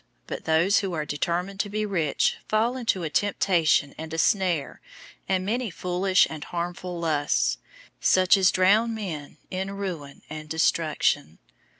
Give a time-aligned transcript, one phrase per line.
[0.03, 4.17] 006:009 But those who are determined to be rich fall into a temptation and a
[4.17, 4.81] snare
[5.29, 7.59] and many foolish and harmful lusts,
[7.99, 11.37] such as drown men in ruin and destruction.